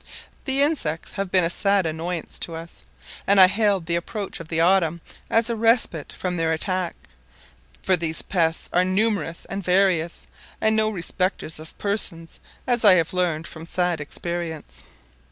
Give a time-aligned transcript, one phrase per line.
[0.45, 2.81] The insects have been a sad annoyance to us,
[3.27, 6.95] and I hailed the approach of the autumn as a respite from their attacks;
[7.83, 10.25] for these pests are numerous and various,
[10.59, 14.81] and no respecters of persons, as I have learned from sad experience.